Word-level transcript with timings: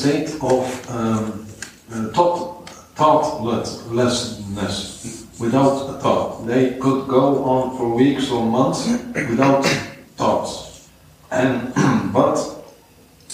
state 0.00 0.28
of 0.42 0.90
um, 0.90 1.46
uh, 1.92 2.08
thought, 2.12 2.68
thoughtlessness, 2.96 5.26
without 5.40 5.90
a 5.90 5.98
thought. 6.00 6.46
They 6.46 6.74
could 6.74 7.08
go 7.08 7.44
on 7.44 7.76
for 7.76 7.94
weeks 7.94 8.30
or 8.30 8.44
months 8.44 8.86
without 9.14 9.64
thoughts, 10.16 10.88
and 11.30 11.72
but 12.12 12.38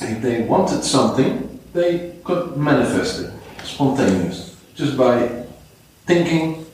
if 0.01 0.23
they 0.23 0.43
wanted 0.43 0.85
something, 0.85 1.61
they 1.73 2.17
could 2.25 2.57
manifest 2.57 3.23
it 3.23 3.31
spontaneous 3.65 4.57
just 4.75 4.97
by 4.97 5.45
thinking 6.07 6.67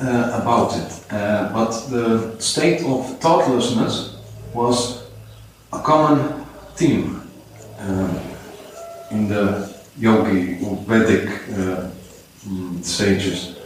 uh, 0.00 0.40
about 0.42 0.76
it. 0.76 1.00
Uh, 1.10 1.52
but 1.52 1.70
the 1.90 2.40
state 2.40 2.82
of 2.84 3.18
thoughtlessness 3.18 4.16
was 4.54 5.04
a 5.72 5.80
common 5.80 6.44
theme 6.74 7.22
um, 7.80 8.18
in 9.10 9.28
the 9.28 9.68
yogi 9.98 10.58
or 10.64 10.76
Vedic 10.86 11.28
uh, 11.52 11.90
mm, 12.46 12.84
sages. 12.84 13.56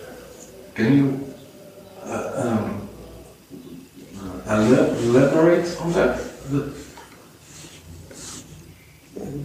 Can 0.75 0.97
you 0.97 1.35
uh, 2.05 2.33
um, 2.37 2.89
uh, 4.49 4.95
elaborate 5.05 5.77
on 5.81 5.93
that? 5.93 6.19
The- 6.51 6.73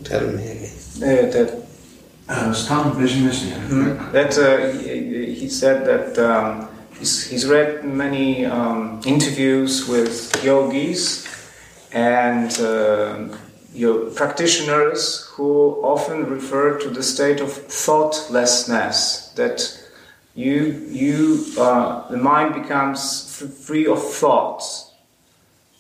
Tell 0.04 0.22
me 0.28 0.44
again. 0.48 0.72
Uh, 0.98 1.32
that 1.32 1.50
uh, 2.30 2.54
stan 2.54 2.92
bezmyślnie. 2.92 4.12
that 4.14 4.38
uh, 4.38 4.80
he, 4.80 5.36
he 5.36 5.50
said 5.50 5.86
that 5.86 6.18
um, 6.18 6.68
he's, 7.00 7.28
he's 7.30 7.46
read 7.46 7.84
many 7.86 8.46
um, 8.46 9.02
interviews 9.06 9.88
with 9.88 10.32
yogis 10.44 11.28
and 11.92 12.52
uh, 13.78 13.80
yo- 13.80 14.10
practitioners 14.10 15.26
who 15.38 15.76
often 15.84 16.30
refer 16.30 16.78
to 16.80 16.90
the 16.90 17.04
state 17.04 17.42
of 17.44 17.52
thoughtlessness 17.52 19.30
that 19.36 19.84
you 20.36 20.88
you 20.90 21.44
uh, 21.60 22.08
the 22.10 22.18
mind 22.18 22.54
becomes 22.54 23.42
f- 23.42 23.50
free 23.54 23.88
of 23.88 24.02
thoughts 24.02 24.92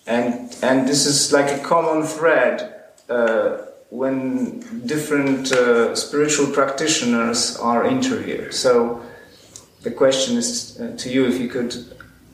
and 0.07 0.55
and 0.63 0.87
this 0.87 1.05
is 1.05 1.31
like 1.31 1.51
a 1.51 1.59
common 1.63 2.03
thread 2.03 2.73
uh, 3.09 3.57
when 3.89 4.59
different 4.85 5.51
uh, 5.51 5.95
spiritual 5.95 6.47
practitioners 6.47 7.57
are 7.57 7.85
interviewed. 7.85 8.53
So 8.53 9.01
the 9.83 9.91
question 9.91 10.37
is 10.37 10.77
uh, 10.79 10.95
to 10.97 11.09
you 11.09 11.25
if 11.27 11.39
you 11.39 11.47
could 11.47 11.75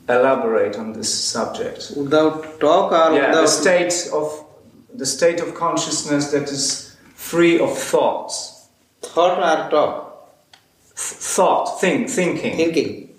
elaborate 0.09 0.77
on 0.79 0.93
this 0.93 1.13
subject. 1.13 1.91
Without 1.95 2.59
talk 2.59 2.91
or 2.91 3.15
Yeah, 3.15 3.27
without 3.29 3.41
the 3.41 3.47
state 3.47 4.09
of 4.13 4.42
the 4.95 5.05
state 5.05 5.41
of 5.41 5.53
consciousness 5.53 6.31
that 6.31 6.49
is 6.51 6.95
free 7.15 7.59
of 7.59 7.77
thoughts, 7.77 8.67
thought 9.01 9.39
or 9.39 9.69
talk? 9.69 10.29
Th- 10.95 11.19
thought, 11.35 11.79
think, 11.81 12.09
thinking. 12.09 12.57
Thinking. 12.57 13.09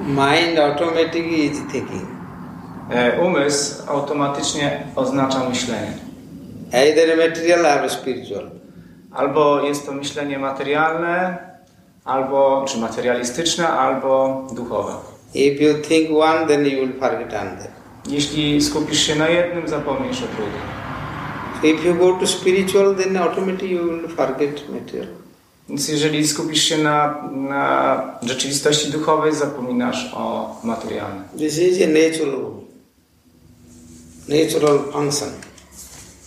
Mind 0.00 0.58
automatically 0.58 1.46
is 1.46 1.60
thinking. 1.72 2.06
E, 2.90 3.20
Umysł 3.20 3.82
automatycznie 3.90 4.86
oznacza 4.96 5.48
myślenie. 5.48 5.92
Either 6.72 7.16
material 7.16 7.84
or 7.84 7.90
spiritual. 7.90 8.50
Albo 9.12 9.62
jest 9.62 9.86
to 9.86 9.92
myślenie 9.92 10.38
materialne, 10.38 11.38
albo 12.04 12.64
czy 12.68 12.78
materialistyczne, 12.78 13.68
albo 13.68 14.46
duchowe. 14.52 14.92
If 15.34 15.62
you 15.62 15.74
think 15.82 16.10
one, 16.10 16.46
then 16.46 16.66
you 16.66 16.86
will 16.86 16.92
forget 17.00 17.34
another. 17.34 17.70
Jeśli 18.08 18.62
skupisz 18.62 19.06
się 19.06 19.14
na 19.14 19.28
jednym, 19.28 19.68
zapomnisz 19.68 20.22
o 20.22 20.26
drugim. 20.26 20.78
If 21.62 21.88
you 21.88 21.94
go 21.94 22.20
to 22.20 22.26
spiritual, 22.26 22.94
then 22.94 23.16
automatically 23.16 23.70
you 23.70 23.84
will 23.84 24.08
forget 24.08 24.70
material. 24.70 25.08
Więc 25.68 25.88
jeżeli 25.88 26.28
skupisz 26.28 26.62
się 26.62 26.78
na, 26.78 27.28
na 27.32 28.02
rzeczywistości 28.22 28.90
duchowej, 28.90 29.34
zapominasz 29.34 30.14
o 30.14 30.56
materialnej. 30.64 31.28
This 31.38 31.58
is 31.58 31.78
a 31.82 31.86
natural, 31.86 32.50
natural 34.28 34.92
function. 34.92 35.28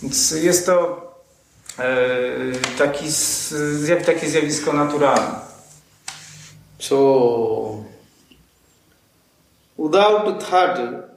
Więc 0.02 0.30
jest 0.30 0.66
to 0.66 1.06
e, 1.78 1.94
taki, 2.78 3.04
zjaw, 3.10 4.06
takie 4.06 4.28
zjawisko 4.28 4.72
naturalne. 4.72 5.52
So, 6.78 7.81
without 9.76 10.42
thought, 10.42 11.08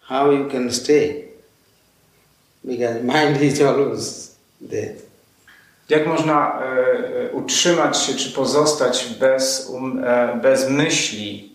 how 0.00 0.30
you 0.30 0.48
can 0.48 0.70
stay? 0.70 1.24
Because 2.64 3.02
mind 3.02 3.40
is 3.42 3.60
always 3.60 4.36
there. 4.60 4.94
Jak 5.88 6.06
można 6.06 6.60
e, 6.60 6.64
e, 6.64 7.32
utrzymać 7.32 8.02
się 8.02 8.14
czy 8.14 8.30
pozostać 8.30 9.06
bez, 9.20 9.68
um, 9.70 10.04
e, 10.04 10.40
bez 10.42 10.70
myśli? 10.70 11.52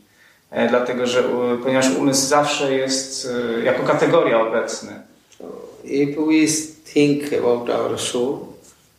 E, 0.51 0.69
dlatego, 0.69 1.07
że 1.07 1.23
ponieważ 1.63 1.95
umysł 1.95 2.27
zawsze 2.27 2.73
jest 2.73 3.29
e, 3.59 3.63
jako 3.63 3.83
kategoria 3.83 4.41
obecny. 4.41 5.01
So, 5.37 5.45
if 5.83 6.21
we 6.21 6.47
think 6.93 7.33
about 7.33 7.69
our 7.69 7.99
soul 7.99 8.53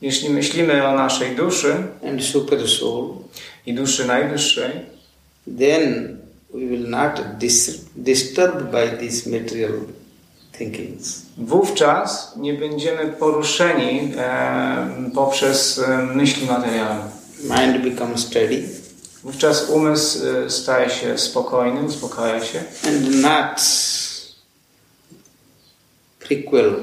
Jeśli 0.05 0.31
myślimy 0.31 0.87
o 0.87 0.95
naszej 0.95 1.37
duszy 1.37 1.75
and 2.09 2.25
super 2.25 2.69
soul, 2.69 3.15
i 3.67 3.75
duszy 3.75 4.05
najwyższej, 4.05 4.71
then 5.59 6.14
we 6.55 6.61
will 6.67 6.89
not 6.91 7.21
dis- 7.39 7.81
disturbed 7.97 8.71
by 8.71 8.89
these 8.99 9.31
material 9.31 9.73
thinkings. 10.59 11.23
wówczas 11.39 12.33
nie 12.37 12.55
będziemy 12.55 13.07
poruszeni 13.13 14.13
e, 14.17 15.11
poprzez 15.15 15.81
myśli 16.15 16.47
materialne. 16.47 17.11
Mind 17.41 17.85
becomes 17.85 18.21
steady 18.21 18.63
Wówczas 19.25 19.69
umysł 19.71 20.19
e, 20.47 20.51
staje 20.51 20.91
się 20.91 21.19
spokojny, 21.19 21.81
uspokaja 21.83 22.45
się 22.45 22.59
and 22.89 23.23
not 23.23 23.61
prequel 26.19 26.75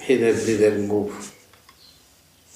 hither 0.00 0.34
thither 0.46 0.78
move. 0.78 1.12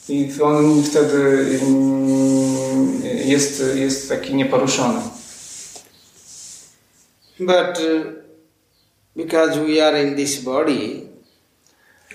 i 0.09 0.33
on 0.43 0.83
wtedy 0.83 1.47
mm, 1.63 3.03
jest, 3.25 3.63
jest 3.75 4.09
taki 4.09 4.35
nieporuszony. 4.35 5.01
But 7.41 7.81
uh, 7.81 8.05
because 9.17 9.59
we 9.59 9.81
are 9.81 9.97
in 9.97 10.15
this 10.15 10.45
body, 10.45 11.09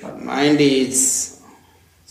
our 0.04 0.18
mind 0.18 0.62
is 0.62 1.42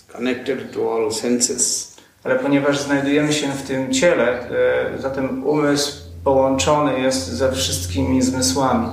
connected 0.08 0.72
to 0.72 0.88
all 0.88 1.10
senses. 1.12 1.94
Ale 2.25 2.38
ponieważ 2.38 2.78
znajdujemy 2.78 3.32
się 3.32 3.52
w 3.52 3.62
tym 3.62 3.92
ciele, 3.92 4.48
zatem 4.98 5.47
umysł 5.47 5.92
połączony 6.25 7.00
jest 7.00 7.28
ze 7.28 7.52
wszystkimi 7.52 8.22
zmysłami. 8.22 8.88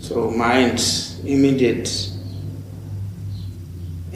So 0.00 0.30
mind 0.30 0.80
immediate 1.24 1.90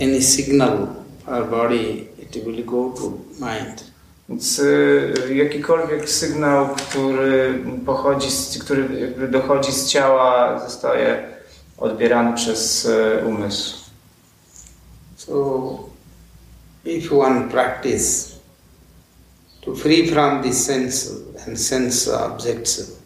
any 0.01 0.23
signal 0.23 0.89
our 1.27 1.51
body 1.51 2.07
it 2.19 2.45
will 2.45 2.65
go 2.65 2.91
to 2.91 3.11
mind. 3.41 3.85
Więc 4.29 4.59
y, 4.59 5.35
jakikolwiek 5.35 6.11
sygnał, 6.11 6.69
który 6.69 7.65
pochodzi, 7.87 8.31
z, 8.31 8.59
który 8.59 8.89
dochodzi 9.29 9.73
z 9.73 9.87
ciała, 9.87 10.59
zostaje 10.69 11.23
odbierany 11.79 12.37
przez 12.37 12.85
y, 12.85 13.25
umysł. 13.27 13.79
So 15.17 15.79
if 16.85 17.19
one 17.21 17.49
practice 17.49 18.29
to 19.61 19.75
free 19.75 20.11
from 20.11 20.43
this 20.43 20.65
sense 20.65 21.11
and 21.47 21.61
sense 21.61 22.19
objects, 22.25 22.99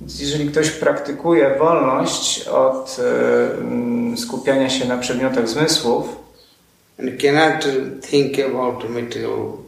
Więc 0.00 0.20
jeżeli 0.20 0.48
ktoś 0.50 0.70
praktykuje 0.70 1.54
wolność 1.58 2.48
od 2.48 2.98
y, 2.98 3.02
mm, 3.58 4.18
skupiania 4.18 4.70
się 4.70 4.88
na 4.88 4.98
przedmiotach 4.98 5.48
zmysłów 5.48 6.06
and 7.00 7.22
cannot 7.22 7.66
think 8.10 8.38
about 8.38 8.90
material 8.90 9.65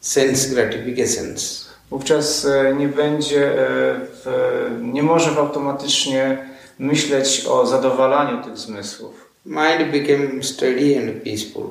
sense 0.00 0.54
gratifications, 0.54 1.66
wówczas 1.90 2.44
y, 2.44 2.74
nie 2.78 2.88
będzie, 2.88 3.52
y, 3.52 3.56
w, 4.24 4.26
nie 4.80 5.02
może 5.02 5.30
automatycznie 5.30 6.38
myśleć 6.78 7.44
o 7.48 7.66
zadowalaniu 7.66 8.44
tych 8.44 8.58
zmysłów. 8.58 9.30
mind 9.46 9.92
became 9.92 10.42
steady 10.42 10.98
and 10.98 11.22
peaceful. 11.24 11.66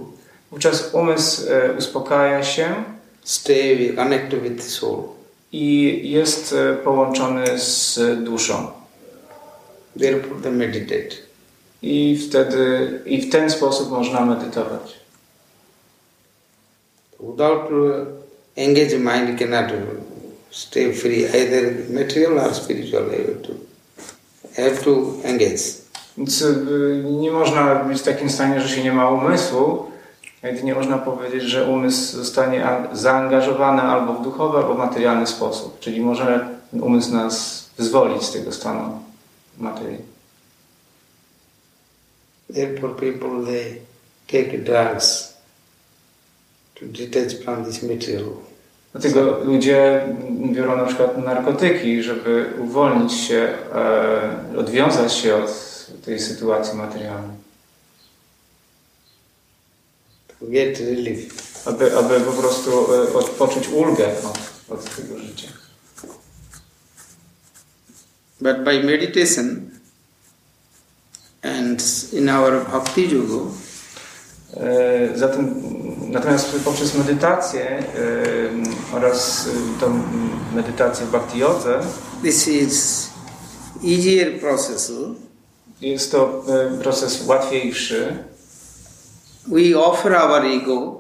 Wówczas 0.52 0.90
umysł 0.94 1.42
y, 1.48 1.78
uspokaja 1.78 2.44
się 2.44 2.84
Stay 3.24 3.76
with, 3.76 3.96
connect 3.96 4.36
with 4.36 4.64
soul. 4.64 5.04
i 5.52 6.02
jest 6.10 6.56
połączony 6.84 7.60
z 7.60 8.00
duszą. 8.24 8.68
Therefore, 10.00 10.42
they 10.42 10.52
meditate. 10.52 11.16
I 11.82 12.18
wtedy, 12.30 12.90
i 13.06 13.22
w 13.22 13.32
ten 13.32 13.50
sposób 13.50 13.92
można 13.92 14.26
medytować. 14.26 15.00
Without 17.20 17.72
uh, 17.72 18.06
engaged 18.56 19.02
mind, 19.02 19.38
cannot 19.38 19.72
uh, 19.72 19.78
stay 20.52 20.94
free, 20.94 21.26
either 21.26 21.86
material 21.90 22.40
or 22.40 22.54
spiritual. 22.54 23.04
You 23.12 23.26
have 23.28 23.44
to, 23.44 23.54
have 24.56 24.84
to 24.84 25.22
engage. 25.24 25.80
Więc 26.18 26.42
y, 26.42 27.04
nie 27.04 27.32
można 27.32 27.76
być 27.76 28.00
w 28.00 28.04
takim 28.04 28.30
stanie, 28.30 28.62
że 28.62 28.76
się 28.76 28.84
nie 28.84 28.92
ma 28.92 29.10
umysłu. 29.10 29.86
Jedynie 30.44 30.76
można 30.76 30.98
powiedzieć, 30.98 31.44
że 31.44 31.66
umysł 31.66 32.18
zostanie 32.18 32.68
zaangażowany 32.94 33.82
albo 33.82 34.14
w 34.14 34.24
duchowy, 34.24 34.58
albo 34.58 34.76
w 34.76 34.78
materialny 34.78 35.28
sposób. 35.28 35.80
Czyli 35.80 36.02
może 36.02 36.48
umysł 36.72 37.14
nas 37.14 37.66
wyzwolić 37.78 38.24
z 38.24 38.32
tego 38.32 38.52
stanu 38.52 39.00
materii. 39.58 39.98
Therefore, 42.54 42.94
people 42.96 43.46
they 43.46 43.76
take 44.28 44.58
drugs 44.58 45.29
to 46.80 46.86
detach 46.86 47.44
from 47.44 47.66
this 47.66 47.84
material. 47.84 48.34
Dlatego 48.92 49.44
ludzie 49.44 50.08
biorą 50.52 50.78
na 50.78 50.86
przykład 50.86 51.18
narkotyki, 51.18 52.04
żeby 52.04 52.54
uwolnić 52.60 53.14
się, 53.14 53.54
e, 53.76 54.58
odwiązać 54.58 55.14
się 55.14 55.36
od 55.36 55.52
tej 56.06 56.20
sytuacji 56.20 56.78
materialnej. 56.78 57.40
to 60.40 60.46
get 60.48 60.80
relief. 60.80 61.68
Aby, 61.68 61.98
aby 61.98 62.20
po 62.20 62.32
prostu 62.32 62.94
e, 62.94 63.14
odpocząć 63.14 63.70
ulgę 63.70 64.08
od, 64.08 64.40
od 64.80 64.96
tego 64.96 65.20
życia. 65.20 65.48
But 68.42 68.64
by 68.64 68.84
meditation 68.84 69.70
and 71.42 72.10
in 72.14 72.30
our 72.30 72.66
bhakti 72.66 73.10
yoga, 73.10 73.52
E, 74.58 75.18
Zatem, 75.18 75.64
natomiast 76.12 76.56
poprzez 76.66 76.96
medytację 76.96 77.84
oraz 78.94 79.50
tą 79.80 80.02
medytację 80.56 81.06
w 81.06 81.12
bhakti 81.12 81.40
jodze 81.40 81.80
this 82.22 82.48
is 82.48 83.10
easier 83.84 84.40
process. 84.40 84.92
jest 85.82 86.12
to 86.12 86.44
e, 86.48 86.78
proces 86.78 87.28
łatwiejszy. 87.28 88.24
We 89.48 89.80
offer 89.80 90.16
our 90.16 90.46
ego 90.46 91.00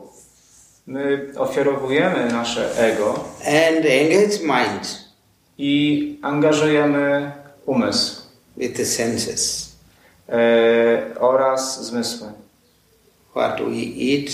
My 0.87 1.31
ofiarowujemy 1.37 2.31
nasze 2.31 2.77
ego 2.77 3.13
and 3.45 3.85
engage 3.85 4.39
mind 4.43 5.09
i 5.57 6.19
angażujemy 6.21 7.31
umysł 7.65 8.21
with 8.57 8.77
the 8.77 8.85
senses. 8.85 9.69
e, 10.29 11.19
oraz 11.19 11.85
zmysły. 11.85 12.27
What 13.31 13.59
we 13.59 13.81
eat, 14.11 14.31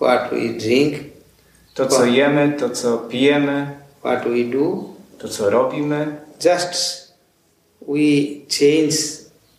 what 0.00 0.32
we 0.32 0.48
drink, 0.58 0.94
To, 1.74 1.86
co 1.86 2.04
jemy, 2.06 2.52
to, 2.58 2.70
co 2.70 2.98
pijemy, 2.98 3.70
what 4.04 4.24
we 4.26 4.44
do, 4.44 4.84
to, 5.18 5.28
co 5.28 5.50
robimy. 5.50 6.16
just 6.40 7.06
we 7.88 8.46
change 8.48 8.96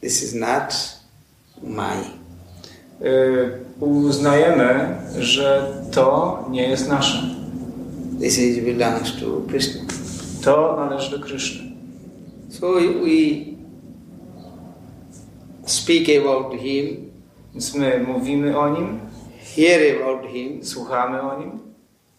this 0.01 0.23
is 0.23 0.33
not 0.33 0.73
my. 1.63 1.95
E, 3.01 3.67
Uznajemy, 3.79 4.97
że 5.19 5.73
to 5.91 6.45
nie 6.51 6.69
jest 6.69 6.89
nasze. 6.89 7.23
This 8.19 8.37
is 8.37 8.59
belongs 8.65 9.11
to 9.19 9.41
Krishna. 9.47 9.81
To 10.43 10.75
należy 10.77 11.11
do 11.11 11.25
Kryszny. 11.25 11.71
So 12.49 12.73
we 12.73 13.45
speak 15.65 16.07
about 16.21 16.61
him, 16.61 17.07
Więc 17.53 17.75
my 17.75 18.03
mówimy 18.07 18.59
o 18.59 18.69
nim, 18.69 18.99
hear 19.55 20.01
about 20.01 20.31
him, 20.31 20.65
słuchamy 20.65 21.21
o 21.21 21.39
nim, 21.39 21.51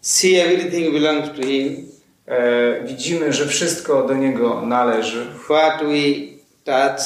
see 0.01 0.35
everything 0.39 0.93
belongs 0.93 1.29
to 1.29 1.41
him. 1.47 1.89
e, 2.27 2.83
widzimy, 2.83 3.33
że 3.33 3.45
wszystko 3.45 4.03
do 4.03 4.13
niego 4.13 4.61
należy. 4.65 5.25
What 5.45 5.79
we 5.81 6.03
touch, 6.63 7.01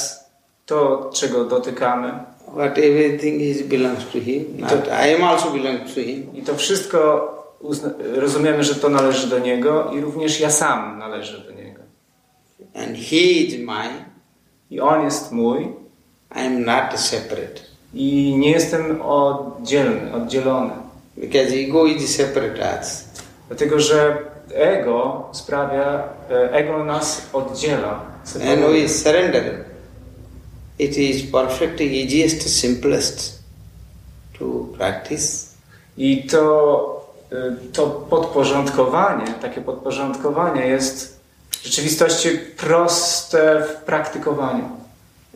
To, 0.66 1.10
czego 1.14 1.46
dotykamy. 1.46 2.14
what 2.56 2.78
everything 2.78 3.42
is 3.42 3.62
belongs 3.62 4.06
to 4.06 4.20
him. 4.20 4.46
Not 4.58 4.88
I 4.88 5.16
am 5.16 5.24
also 5.24 5.52
belong 5.52 5.80
to 5.80 6.02
him. 6.02 6.36
I 6.36 6.42
to 6.42 6.56
wszystko 6.56 7.30
rozumiemy, 8.16 8.64
że 8.64 8.76
to 8.76 8.90
należy 8.90 9.28
do 9.28 9.40
niego 9.40 9.92
i 9.92 10.02
również 10.02 10.40
ja 10.40 10.50
sam 10.50 11.00
należę 11.00 11.40
do 11.40 11.52
niego. 11.52 11.80
And 12.76 12.98
he 12.98 13.16
is 13.16 13.54
mine. 13.58 14.06
I 14.70 14.80
on 14.80 15.04
jest 15.04 15.32
mój 15.32 15.64
I 16.36 16.40
am 16.40 16.64
not 16.66 17.00
separate. 17.00 17.62
I 17.94 18.36
nie 18.38 18.52
jestem 18.52 19.02
oddzielny, 19.02 20.14
oddzielony. 20.14 20.74
Because 21.18 21.56
ego 21.56 21.86
is 21.86 22.16
separate 22.16 22.80
us. 22.80 23.06
Dlatego, 23.48 23.80
że 23.80 24.18
ego 24.54 25.30
sprawia, 25.32 26.04
e, 26.30 26.52
ego 26.52 26.84
nas 26.84 27.30
oddziela. 27.34 27.92
And 27.92 28.30
separuje. 28.30 28.82
we 28.82 28.90
surrender. 28.90 29.66
It 30.80 30.98
is 30.98 31.32
perfect, 31.32 31.82
easiest, 31.82 32.60
simplest 32.60 33.44
to 34.40 34.46
practice. 34.78 35.54
I 35.98 36.28
to, 36.28 37.16
e, 37.32 37.72
to 37.74 37.88
podporządkowanie, 37.88 39.26
takie 39.42 39.62
podporządkowanie 39.62 40.68
jest 40.68 41.20
w 41.50 41.66
rzeczywistości 41.66 42.30
proste 42.58 43.64
w 43.64 43.84
praktykowaniu. 43.86 44.83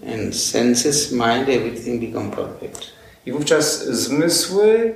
And 0.05 0.35
senses, 0.35 1.11
mind, 1.11 1.49
everything 1.49 1.99
become 1.99 2.31
perfect. 2.31 2.91
I 3.25 3.31
wówczas 3.31 3.85
zmysły, 3.85 4.95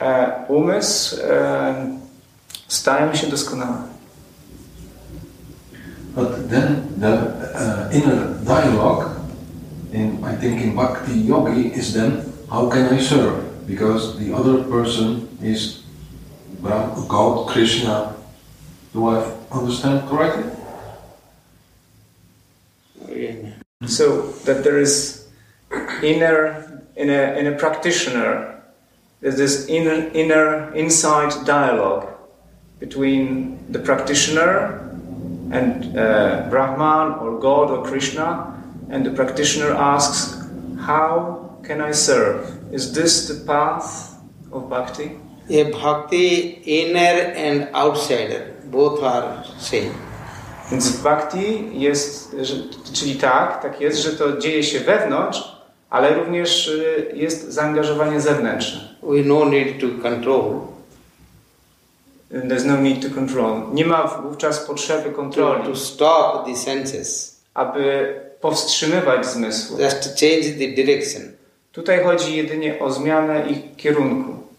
e, 0.00 0.32
umysł 0.48 1.16
e, 1.20 1.98
stają 2.68 3.14
się 3.14 3.26
doskonałe. 3.26 3.82
But 6.14 6.50
then 6.50 6.82
the 7.00 7.12
uh, 7.54 7.94
inner 7.94 8.34
dialogue, 8.44 9.10
in 9.92 10.24
I 10.24 10.36
think 10.40 10.60
in 10.60 10.74
Bhakti 10.74 11.26
Yogi, 11.26 11.78
is 11.78 11.92
then 11.92 12.22
how 12.50 12.68
can 12.68 12.98
I 12.98 13.00
serve? 13.00 13.66
Because 13.66 14.18
the 14.18 14.34
other 14.34 14.64
person 14.64 15.28
is 15.42 15.80
Brahm, 16.60 17.06
God, 17.08 17.48
Krishna. 17.48 18.14
Do 18.92 19.08
I 19.08 19.32
understand 19.50 20.08
correctly? 20.08 20.44
So 23.86 24.32
that 24.44 24.62
there 24.62 24.78
is 24.78 25.26
inner 26.02 26.82
in 26.96 27.08
a 27.08 27.38
in 27.38 27.46
a 27.46 27.56
practitioner, 27.56 28.62
there's 29.22 29.38
this 29.38 29.68
inner 29.68 30.10
inner 30.12 30.70
inside 30.74 31.46
dialogue 31.46 32.06
between 32.78 33.72
the 33.72 33.78
practitioner 33.78 34.86
and 35.50 35.96
uh, 35.96 36.46
Brahman 36.50 37.20
or 37.20 37.40
God 37.40 37.70
or 37.70 37.82
Krishna, 37.82 38.62
and 38.90 39.06
the 39.06 39.12
practitioner 39.12 39.72
asks, 39.72 40.46
"How 40.80 41.56
can 41.62 41.80
I 41.80 41.92
serve? 41.92 42.72
Is 42.74 42.92
this 42.92 43.28
the 43.28 43.46
path 43.46 44.20
of 44.52 44.68
bhakti?" 44.68 45.18
A 45.48 45.70
bhakti, 45.72 46.60
inner 46.66 47.32
and 47.32 47.74
outsider, 47.74 48.54
both 48.66 49.02
are 49.02 49.42
same. 49.58 49.94
Więc 50.70 50.88
w 50.88 51.02
bhakti 51.02 51.68
jest, 51.72 52.36
że, 52.40 52.54
czyli 52.92 53.14
tak, 53.14 53.62
tak 53.62 53.80
jest, 53.80 53.98
że 53.98 54.10
to 54.10 54.38
dzieje 54.38 54.62
się 54.62 54.80
wewnątrz, 54.80 55.60
ale 55.90 56.14
również 56.14 56.68
y, 56.68 57.12
jest 57.14 57.52
zaangażowanie 57.52 58.20
zewnętrzne. 58.20 58.80
We 59.02 59.22
no 59.24 59.44
need 59.44 59.80
to 59.80 60.02
control. 60.02 60.60
There's 62.30 62.64
no 62.64 62.76
need 62.76 63.02
to 63.02 63.14
control. 63.14 63.62
Nie 63.72 63.86
ma 63.86 64.04
wówczas 64.06 64.58
potrzeby 64.58 65.10
To, 65.10 65.16
kontroli, 65.16 65.64
to 65.64 65.76
stop 65.76 66.46
the 66.46 66.56
senses. 66.56 67.40
aby 67.54 68.14
powstrzymywać 68.40 69.26
zmysły. 69.26 69.82
Just 69.82 70.02
change 70.02 70.42
the 70.42 70.68
direction. 70.68 71.22
Tutaj 71.72 72.04
chodzi 72.04 72.36
jedynie 72.36 72.78
o 72.78 72.90
zmianę 72.90 73.46
ich 73.48 73.76
kierunku. 73.76 74.49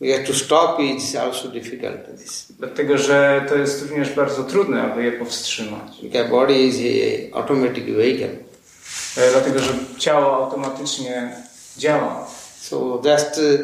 We 0.00 0.12
have 0.12 0.26
to 0.26 0.34
stop 0.34 0.80
is 0.80 1.14
also 1.14 1.48
difficult. 1.48 2.18
This. 2.18 2.52
Dlatego, 2.58 2.98
że 2.98 3.46
to 3.48 3.54
jest 3.54 3.82
również 3.82 4.14
bardzo 4.14 4.44
trudne, 4.44 4.82
aby 4.82 5.04
je 5.04 5.12
powstrzymać. 5.12 6.02
Because 6.02 6.28
body 6.30 6.54
is 6.54 6.76
a 6.76 7.36
automatic 7.36 7.84
vehicle. 7.84 8.28
E, 9.16 9.30
Dlatego, 9.32 9.58
że 9.58 9.72
ciało 9.98 10.44
automatycznie 10.44 11.32
działa. 11.76 12.26
So 12.60 13.02
just 13.04 13.38
uh, 13.38 13.60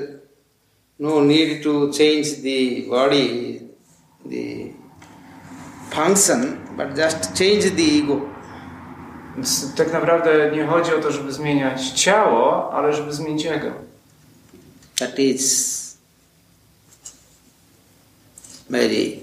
no 0.98 1.20
need 1.20 1.62
to 1.62 1.70
change 1.70 2.42
the 2.42 2.88
body, 2.90 3.60
the 4.24 4.72
function, 5.90 6.56
but 6.76 6.98
just 6.98 7.38
change 7.38 7.70
the 7.70 7.82
ego. 8.02 8.20
Więc 9.36 9.74
tak 9.74 9.92
naprawdę 9.92 10.50
nie 10.50 10.66
chodzi 10.66 10.94
o 10.94 10.98
to, 10.98 11.12
żeby 11.12 11.32
zmieniać 11.32 11.90
ciało, 11.90 12.72
ale 12.72 12.92
żeby 12.92 13.12
zmienić 13.12 13.46
ego. 13.46 13.70
That 14.98 15.18
is 15.18 15.85
very 18.70 19.20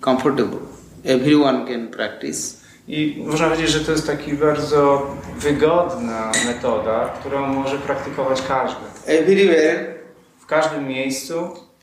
comfortable. 0.00 0.58
Everyone 1.04 1.66
can 1.66 1.88
practice. 1.88 2.58
I 2.88 3.22
można 3.26 3.48
powiedzieć, 3.48 3.70
że 3.70 3.80
to 3.80 3.92
jest 3.92 4.06
taki 4.06 4.32
bardzo 4.32 5.06
wygodna 5.38 6.32
metoda, 6.46 7.08
którą 7.20 7.46
może 7.46 7.78
praktykować 7.78 8.42
każdy. 8.48 8.80
Everywhere, 9.06 9.98
W 10.40 10.46
każdym 10.46 10.88
miejscu, 10.88 11.34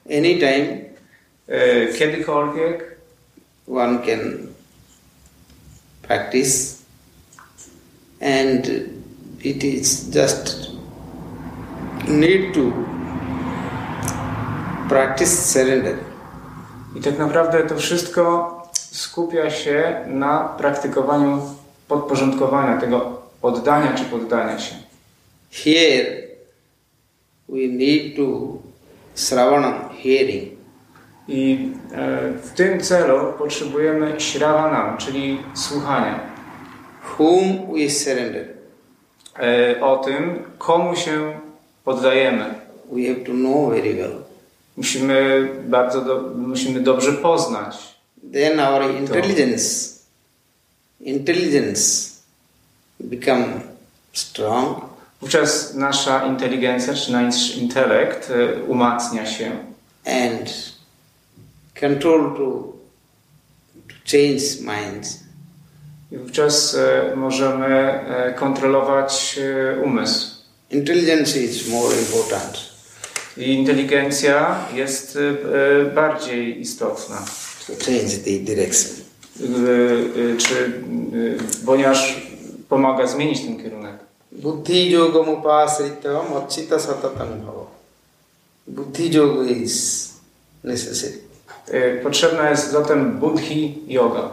anytime, 0.10 0.68
e, 1.48 1.88
kiedykolwiek 1.94 2.96
one 3.68 4.00
can 4.00 4.48
practice, 6.02 6.76
and 8.22 8.68
it 9.44 9.64
is 9.64 10.16
just 10.16 10.58
need 12.08 12.54
to 12.54 12.62
practice 14.90 15.52
surrender. 15.52 16.15
I 16.96 17.02
tak 17.02 17.18
naprawdę 17.18 17.64
to 17.64 17.78
wszystko 17.78 18.52
skupia 18.74 19.50
się 19.50 20.02
na 20.08 20.40
praktykowaniu 20.58 21.42
podporządkowania, 21.88 22.82
tego 22.82 23.22
oddania 23.42 23.94
czy 23.94 24.04
poddania 24.04 24.60
się. 24.60 24.76
Here 25.52 26.26
we 27.50 27.68
need 27.68 28.16
to 28.16 28.58
sravanam, 29.14 29.90
hearing. 30.04 30.56
I 31.28 31.72
e, 31.94 32.32
w 32.32 32.52
tym 32.56 32.82
celu 32.82 33.34
potrzebujemy 33.38 34.16
śravanam, 34.18 34.98
czyli 34.98 35.40
słuchania 35.54 36.20
Whom 37.20 37.74
we 37.74 37.90
surrender. 37.90 38.48
e, 39.40 39.82
o 39.82 39.98
tym, 39.98 40.44
komu 40.58 40.96
się 40.96 41.40
poddajemy. 41.84 42.46
We 42.92 43.08
have 43.08 43.26
to 43.26 43.32
know 43.32 43.70
very 43.70 43.94
well. 43.94 44.25
Musimy 44.78 45.50
bardzo 45.68 46.02
do, 46.02 46.22
musimy 46.36 46.80
dobrze 46.80 47.14
poznać. 47.14 47.96
Then 48.34 48.60
our 48.60 48.96
intelligence, 49.00 49.90
intelligence 51.00 52.12
become 53.00 53.62
strong 54.14 54.96
Wówczas 55.22 55.74
nasza 55.74 56.26
inteligencja, 56.26 56.94
czy 56.94 57.12
nasz 57.12 57.56
intelekt 57.58 58.32
e, 58.32 58.64
umacnia 58.64 59.26
się 59.26 59.52
and 60.06 60.74
control 61.82 62.38
to, 62.38 62.74
to 63.88 63.96
change 64.12 64.44
minds. 64.60 65.20
i 66.12 66.18
wówczas 66.18 66.76
e, 66.76 67.16
możemy 67.16 67.66
e, 67.66 68.34
kontrolować 68.34 69.40
umysł. 69.84 70.36
Intelligence 70.72 71.40
is 71.40 71.68
more 71.68 71.96
important. 72.00 72.75
Inteligencja 73.38 74.66
jest 74.74 75.16
e, 75.16 75.20
e, 75.20 75.86
bardziej 75.86 76.62
istotna. 76.62 77.16
to 77.68 77.74
change 77.86 78.18
the 78.18 78.40
direction. 78.40 78.92
E, 79.40 80.38
Czy, 80.38 80.82
ponieważ 81.66 82.22
pomaga 82.70 83.08
zmienić 83.08 83.42
ten 83.42 83.58
kierunek. 83.58 83.96
Buddhi 84.32 84.92
yogamupasrita 84.92 86.24
mochita 86.30 86.80
satatam 86.80 87.28
bhava. 87.42 87.66
Buddhi 88.68 89.12
yoga 89.14 89.50
is 89.52 90.10
necessary. 90.64 91.18
Potrzebna 92.04 92.50
jest 92.50 92.72
zatem 92.72 93.20
buddhi 93.20 93.80
yoga. 93.88 94.30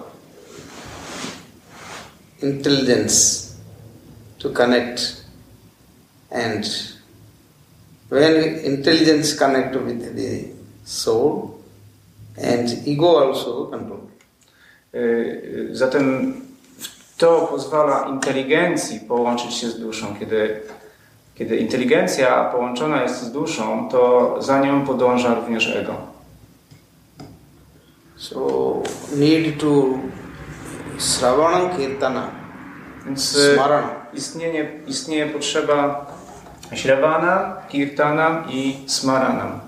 Intelligence 2.42 3.46
to 4.38 4.50
connect 4.50 5.16
and 6.30 6.91
when 8.12 8.34
intelligence 8.64 9.34
connect 9.38 9.74
with 9.76 10.14
the 10.16 10.44
soul 10.84 11.58
and 12.36 12.68
ego 12.86 13.28
also 13.28 13.66
control. 13.70 14.00
E, 14.94 14.98
e, 14.98 15.74
Zatem 15.74 16.34
to 17.18 17.46
pozwala 17.50 18.08
inteligencji 18.08 19.00
połączyć 19.00 19.54
się 19.54 19.70
z 19.70 19.80
duszą. 19.80 20.16
Kiedy, 20.20 20.60
kiedy 21.34 21.56
inteligencja 21.56 22.44
połączona 22.44 23.02
jest 23.02 23.22
z 23.22 23.32
duszą, 23.32 23.88
to 23.88 24.36
za 24.42 24.60
nią 24.60 24.86
podąża 24.86 25.34
również 25.34 25.76
ego. 25.76 25.94
So 28.16 28.82
need 29.16 29.60
to 29.60 29.84
sravanam 30.98 31.76
kirtana, 31.76 32.30
Więc 33.06 33.36
e, 33.36 33.54
smarana. 33.54 33.90
istnieje, 34.14 34.72
istnieje 34.86 35.26
potrzeba 35.26 36.06
śrawana, 36.74 37.56
kirtanam 37.68 38.44
i 38.50 38.76
smaranam. 38.86 39.60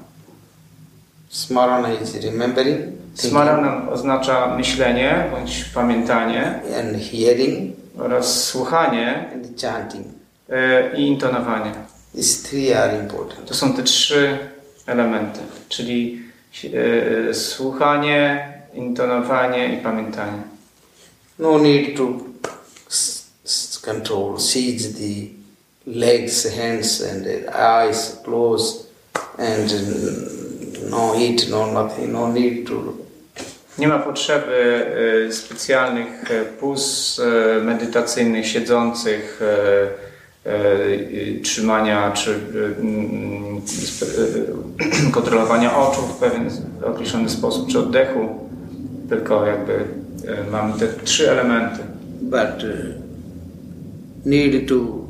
Smarana 1.29 1.93
is 1.93 2.15
remembering, 2.25 2.79
thinking, 2.79 3.31
Smaranam 3.31 3.89
oznacza 3.89 4.57
myślenie 4.57 5.25
bądź 5.31 5.65
pamiętanie 5.65 6.61
and 6.81 6.97
hearing 7.13 7.77
oraz 7.99 8.45
słuchanie 8.45 9.31
and 9.35 9.61
chanting. 9.63 10.07
e, 10.49 10.97
i 10.97 11.07
intonowanie. 11.07 11.73
These 12.15 12.49
three 12.49 12.75
are 12.75 12.99
important. 12.99 13.49
To 13.49 13.55
są 13.55 13.73
te 13.73 13.83
trzy 13.83 14.39
elementy, 14.87 15.41
czyli 15.69 16.23
e, 17.31 17.35
słuchanie, 17.35 18.53
intonowanie 18.75 19.75
i 19.75 19.83
pamiętanie. 19.83 20.43
No 21.39 21.59
need 21.59 21.97
to 21.97 22.05
control, 23.83 24.41
seize 24.41 24.93
the 24.93 25.44
legs, 25.87 26.47
hands, 26.57 27.01
and 27.03 27.27
eyes 27.49 28.21
closed, 28.25 28.87
and 29.39 29.71
no 30.91 31.15
eat, 31.19 31.49
no 31.51 31.73
nothing, 31.73 32.13
no 32.13 32.33
need 32.33 32.67
to. 32.67 33.05
Nie 33.79 33.89
ma 33.89 33.99
potrzeby 33.99 34.87
e, 35.29 35.33
specjalnych 35.33 36.31
e, 36.31 36.45
puz 36.45 37.21
e, 37.21 37.61
medytacyjnych, 37.61 38.47
siedzących, 38.47 39.41
trzymania 41.43 42.11
czy 42.11 42.41
mm, 42.81 43.63
kontrolowania 45.13 45.77
oczu 45.77 46.03
w 46.03 46.17
pewien 46.17 46.51
określony 46.85 47.29
sposób, 47.29 47.69
czy 47.69 47.79
oddechu, 47.79 48.49
tylko 49.09 49.47
jakby 49.47 49.85
mamy 50.51 50.79
te 50.79 50.89
trzy 51.05 51.31
elementy. 51.31 51.79
But 52.23 52.67
need 54.25 54.69
to 54.69 55.04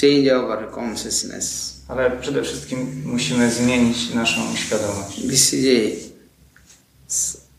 change 0.00 0.36
our 0.36 0.70
consciousness. 0.74 1.76
Ale 1.88 2.10
przede 2.10 2.42
wszystkim 2.42 3.02
musimy 3.06 3.50
zmienić 3.50 4.14
naszą 4.14 4.56
świadomość. 4.56 5.22
This 5.22 5.54
is 5.54 6.12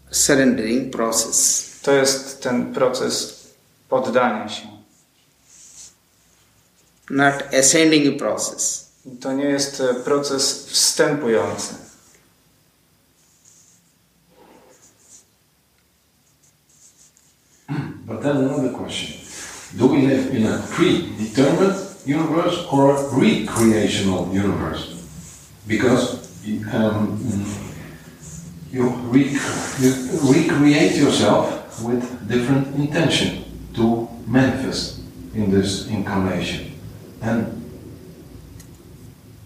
a 0.09 0.15
surrendering 0.15 0.91
process. 0.91 1.69
To 1.81 1.91
jest 1.91 2.41
ten 2.41 2.73
proces 2.73 3.43
poddania 3.89 4.49
się. 4.49 4.73
not 7.09 7.53
ascending 7.53 8.17
process. 8.17 8.91
To 9.21 9.33
nie 9.33 9.43
jest 9.43 9.81
e, 9.81 9.93
proces 9.93 10.65
wstępujący. 10.65 11.73
But 18.05 18.21
then 18.21 18.37
another 18.37 18.71
question. 18.71 19.17
Do 19.73 19.87
we 19.87 19.97
live 19.97 20.35
in 20.35 20.47
a 20.47 20.57
predetermined 20.57 21.82
universe 22.05 22.65
or 22.71 22.95
recreational 23.11 24.31
universe? 24.33 24.89
Because 25.67 26.23
um, 26.73 27.19
you, 28.71 28.89
rec- 29.11 29.39
you 29.79 29.93
recreate 30.23 30.95
yourself 30.95 31.81
with 31.83 32.27
different 32.27 32.75
intention 32.75 33.43
to 33.75 34.07
manifest 34.27 35.01
in 35.33 35.49
this 35.49 35.87
incarnation. 35.87 36.79
And 37.21 37.59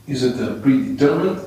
is 0.07 0.23
it 0.23 0.41
a 0.41 0.55
predetermined 0.55 1.41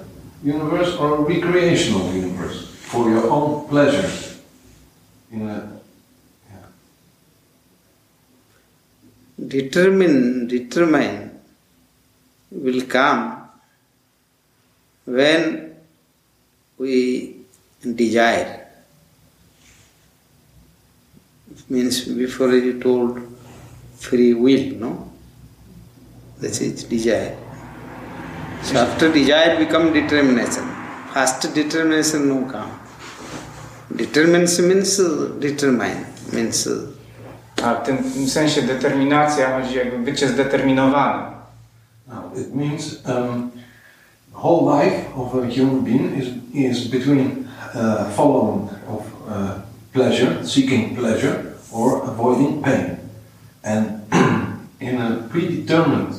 universe 0.44 0.94
or 0.96 1.16
a 1.16 1.20
recreational 1.22 2.12
universe 2.12 2.68
for 2.68 3.10
your 3.10 3.28
own 3.30 3.68
pleasure? 3.68 4.10
In 5.32 5.48
a 5.48 5.79
Determine, 9.47 10.49
determine 10.49 11.40
will 12.50 12.82
come 12.82 13.49
when 15.06 15.76
we 16.78 17.37
desire. 17.94 18.66
It 21.50 21.70
means 21.70 22.04
before 22.04 22.52
you 22.54 22.80
told 22.80 23.20
free 23.97 24.35
will, 24.35 24.75
no? 24.76 25.12
This 26.38 26.61
is 26.61 26.85
desire. 26.85 27.37
So 28.62 28.76
after 28.76 29.12
desire 29.12 29.59
become 29.59 29.92
determination. 29.92 30.64
First 31.12 31.54
determination 31.54 32.28
no 32.28 32.50
come. 32.50 32.78
Determination 33.94 34.68
means 34.68 34.97
determine, 35.40 36.06
means 36.32 36.68
A 37.62 37.74
w 37.74 37.82
tym, 37.86 38.28
sensie 38.28 38.62
determinacja 38.62 39.60
chodzi 39.60 39.76
jakby 39.76 39.98
bycie 39.98 40.28
zdeterminowanym. 40.28 41.30
Now, 42.08 42.40
it 42.40 42.54
means 42.54 43.02
um, 43.06 43.50
whole 44.32 44.64
life 44.64 45.04
of 45.16 45.34
a 45.34 45.46
human 45.46 45.84
being 45.84 46.18
is, 46.18 46.28
is 46.54 46.88
between 46.88 47.48
uh, 47.74 48.10
following 48.16 48.68
of 48.88 49.00
uh, 49.28 49.60
pleasure, 49.92 50.46
seeking 50.46 50.96
pleasure, 50.96 51.54
or 51.72 52.02
avoiding 52.08 52.62
pain. 52.62 52.96
And 53.62 54.00
in 54.80 55.00
a 55.00 55.28
predetermined 55.28 56.14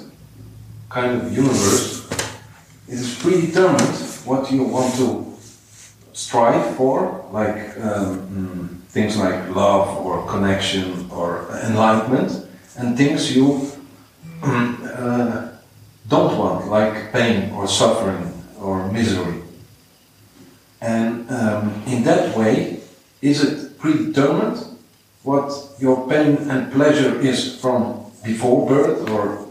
kind 0.89 1.21
of 1.21 1.37
universe, 1.37 2.07
it 2.87 2.99
is 2.99 3.15
predetermined 3.15 3.97
what 4.25 4.51
you 4.51 4.63
want 4.63 4.95
to 4.95 5.30
strive 6.13 6.75
for, 6.75 7.25
like 7.31 7.77
um, 7.79 8.19
mm, 8.29 8.81
things 8.89 9.17
like 9.17 9.55
love 9.55 9.97
or 10.05 10.27
connection 10.27 11.09
or 11.11 11.47
enlightenment, 11.63 12.47
and 12.77 12.97
things 12.97 13.35
you 13.35 13.71
uh, 14.43 15.49
don't 16.07 16.37
want, 16.37 16.67
like 16.67 17.11
pain 17.11 17.51
or 17.51 17.67
suffering 17.67 18.33
or 18.59 18.91
misery. 18.91 19.41
And 20.81 21.29
um, 21.29 21.83
in 21.85 22.03
that 22.03 22.35
way, 22.35 22.81
is 23.21 23.43
it 23.43 23.77
predetermined 23.79 24.65
what 25.23 25.51
your 25.79 26.07
pain 26.09 26.37
and 26.49 26.71
pleasure 26.71 27.19
is 27.21 27.59
from 27.59 28.11
before 28.23 28.67
birth, 28.67 29.09
or 29.09 29.47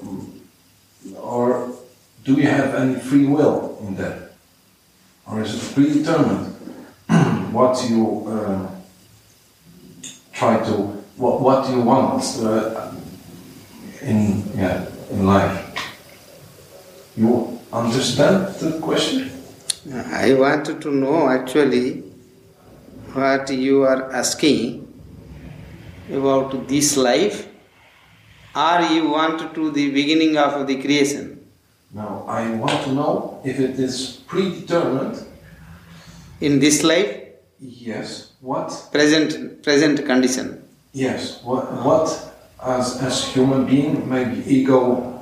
or 1.17 1.73
do 2.25 2.35
you 2.35 2.47
have 2.47 2.75
any 2.75 2.99
free 2.99 3.27
will 3.27 3.79
in 3.81 3.97
that, 3.97 4.33
or 5.31 5.43
is 5.43 5.55
it 5.55 5.75
predetermined 5.75 6.47
what 7.53 7.89
you 7.89 8.27
uh, 8.29 8.71
try 10.33 10.59
to 10.65 10.73
what 11.17 11.41
what 11.41 11.71
you 11.71 11.81
want 11.83 12.23
uh, 12.41 12.93
in 14.03 14.43
yeah 14.57 14.87
in 15.11 15.27
life? 15.27 15.67
You 17.17 17.59
understand 17.73 18.55
the 18.57 18.79
question? 18.81 19.31
I 20.13 20.35
wanted 20.35 20.81
to 20.83 20.91
know 20.91 21.29
actually 21.29 22.03
what 23.13 23.51
you 23.51 23.83
are 23.83 24.13
asking 24.13 24.87
about 26.11 26.69
this 26.69 26.97
life 26.97 27.49
or 28.55 28.81
you 28.83 29.09
want 29.09 29.55
to 29.55 29.71
the 29.71 29.91
beginning 29.91 30.37
of 30.37 30.67
the 30.67 30.81
creation. 30.81 31.40
Now, 31.93 32.25
I 32.29 32.51
want 32.51 32.85
to 32.85 32.93
know 32.93 33.41
if 33.45 33.59
it 33.59 33.79
is 33.79 34.23
predetermined. 34.27 35.25
In 36.41 36.59
this 36.61 36.83
life, 36.83 37.17
Yes. 37.61 38.31
What? 38.41 38.89
present 38.91 39.63
present 39.63 40.07
condition. 40.07 40.63
Yes. 40.95 41.43
What? 41.45 41.65
What? 41.85 42.09
As 42.63 42.97
as 43.03 43.25
human 43.35 43.67
being, 43.67 44.09
maybe 44.09 44.43
ego, 44.47 45.21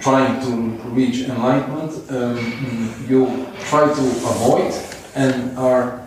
trying 0.00 0.40
to 0.42 0.50
reach 0.90 1.20
enlightenment, 1.28 1.92
um, 2.10 2.38
you 3.08 3.46
try 3.70 3.86
to 3.86 4.04
avoid 4.32 4.72
and 5.14 5.56
are 5.56 6.02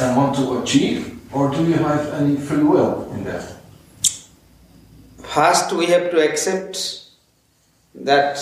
and 0.00 0.16
want 0.16 0.36
to 0.36 0.62
achieve, 0.62 1.20
or 1.32 1.50
do 1.50 1.62
you 1.66 1.74
have 1.74 2.08
any 2.14 2.36
free 2.36 2.62
will 2.62 3.10
in 3.12 3.24
that? 3.24 3.44
First 5.22 5.72
we 5.72 5.86
have 5.86 6.10
to 6.10 6.20
accept 6.24 7.04
that 8.04 8.38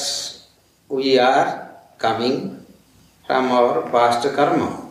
we 0.88 1.18
are 1.18 1.68
coming 1.98 2.56
from 3.26 3.52
our 3.52 3.90
past 3.90 4.28
karma. 4.36 4.86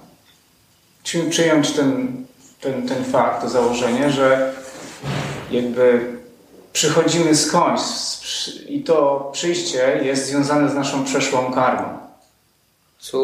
Musimy 1.01 1.29
przyjąć 1.29 1.71
ten, 1.71 2.25
ten, 2.61 2.87
ten 2.87 3.03
fakt, 3.03 3.41
to 3.41 3.49
założenie, 3.49 4.11
że 4.11 4.53
jakby 5.51 6.15
przychodzimy 6.73 7.35
skądś 7.35 7.81
i 8.67 8.83
to 8.83 9.29
przyjście 9.33 9.99
jest 10.03 10.25
związane 10.25 10.69
z 10.69 10.75
naszą 10.75 11.05
przeszłą 11.05 11.53
karmą. 11.53 11.97
So 12.97 13.17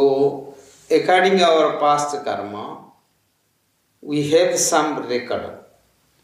according 0.92 1.42
our 1.42 1.80
past 1.80 2.24
karma, 2.26 2.92
we 4.04 4.38
have 4.38 4.58
some 4.58 5.02
record. 5.10 5.62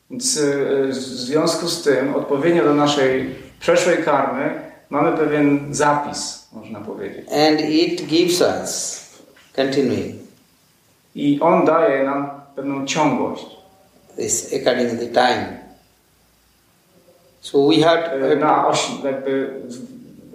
Więc 0.09 0.37
y, 0.37 0.87
w 0.89 0.95
związku 0.95 1.67
z 1.67 1.83
tym, 1.83 2.15
odpowiednio 2.15 2.63
do 2.63 2.73
naszej 2.73 3.35
przeszłej 3.59 4.03
karmy, 4.03 4.66
mamy 4.89 5.17
pewien 5.17 5.67
zapis, 5.75 6.47
można 6.53 6.79
powiedzieć. 6.81 7.27
and 7.31 7.61
it 7.61 8.05
gives 8.05 8.41
us 8.41 8.99
continuing 9.55 10.15
I 11.15 11.39
on 11.41 11.65
daje 11.65 12.03
nam 12.03 12.29
pewną 12.55 12.85
ciągłość. 12.85 13.45
this 14.17 14.53
according 14.61 14.91
to 14.91 14.97
the 15.05 15.07
time. 15.11 15.57
So 17.41 17.67
we 17.67 17.75
have 17.83 18.31
y, 18.33 18.35
na 18.35 18.67
osi, 18.67 18.91
jakby 19.03 19.61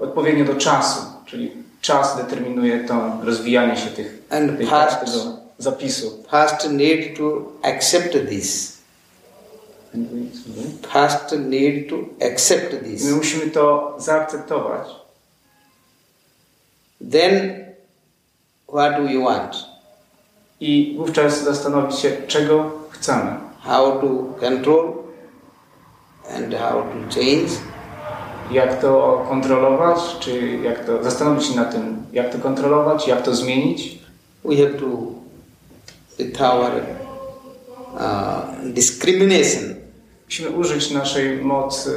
odpowiednio 0.00 0.44
do 0.44 0.54
czasu, 0.54 1.00
czyli 1.26 1.52
czas 1.80 2.16
determinuje 2.16 2.84
to 2.84 3.12
rozwijanie 3.22 3.76
się 3.76 3.90
tych, 3.90 4.22
And 4.30 4.60
past- 4.70 5.00
tego 5.00 5.36
zapisu. 5.58 6.22
first 6.30 6.70
need 6.70 7.18
to 7.18 7.52
accept 7.62 8.28
this. 8.28 8.71
First 9.92 11.38
need 11.38 11.88
to 11.90 11.96
accept 12.20 12.72
I 12.72 12.76
my 12.76 12.82
this. 12.82 13.10
musimy 13.10 13.50
to 13.50 13.96
zaakceptować. 13.98 14.88
Then 17.10 17.64
what 18.68 18.96
do 18.96 19.02
you 19.02 19.24
want? 19.24 19.56
I 20.60 20.94
wówczas 20.98 21.44
zastanowić 21.44 21.98
się, 21.98 22.16
czego 22.26 22.70
chcemy. 22.90 23.36
How 23.60 24.00
to 24.00 24.08
control 24.40 24.92
and 26.36 26.54
how 26.54 26.82
to 26.82 27.14
change 27.14 27.52
Jak 28.50 28.80
to 28.80 29.24
kontrolować, 29.28 29.98
czy 30.20 30.58
jak 30.62 30.84
to 30.84 31.04
zastanowić 31.04 31.46
się 31.46 31.56
nad 31.56 31.72
tym, 31.72 32.06
jak 32.12 32.32
to 32.32 32.38
kontrolować, 32.38 33.08
jak 33.08 33.22
to 33.22 33.34
zmienić. 33.34 34.02
we 34.44 34.56
have 34.56 34.78
to 34.78 35.14
with 36.18 36.40
our 36.40 36.72
uh, 37.94 38.72
discrimination 38.74 39.81
Musimy 40.32 40.50
użyć 40.50 40.90
naszej 40.90 41.36
mocy 41.44 41.94